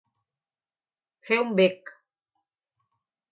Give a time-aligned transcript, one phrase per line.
[1.29, 1.93] Fer un bec.